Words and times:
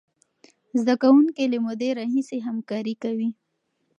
زده 0.79 0.95
کوونکي 1.03 1.43
له 1.51 1.57
مودې 1.65 1.89
راهیسې 1.99 2.37
همکاري 2.47 2.95
کوي. 3.03 3.29